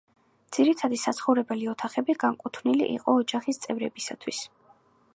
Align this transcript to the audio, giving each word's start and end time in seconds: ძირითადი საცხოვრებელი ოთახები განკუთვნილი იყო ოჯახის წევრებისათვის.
ძირითადი 0.55 0.97
საცხოვრებელი 1.01 1.69
ოთახები 1.73 2.17
განკუთვნილი 2.25 2.91
იყო 2.97 3.19
ოჯახის 3.23 3.65
წევრებისათვის. 3.67 4.43